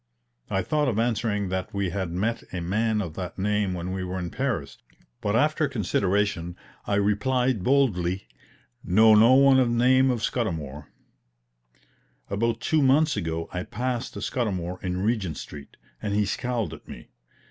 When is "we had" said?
1.75-2.09